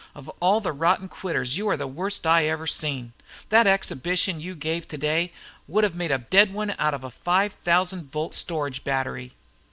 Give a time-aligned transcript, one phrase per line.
[0.15, 3.13] Of all the rotten quitters you are the worst I ever seen.
[3.49, 5.31] That exhibition you gave today
[5.67, 9.33] would have made a dead one out of a five thousand volt storage battery.